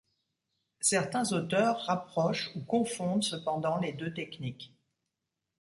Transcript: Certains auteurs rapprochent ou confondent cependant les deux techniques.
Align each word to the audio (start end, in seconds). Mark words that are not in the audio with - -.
Certains 0.79 1.31
auteurs 1.31 1.81
rapprochent 1.83 2.49
ou 2.55 2.63
confondent 2.63 3.21
cependant 3.23 3.77
les 3.77 3.93
deux 3.93 4.11
techniques. 4.11 4.73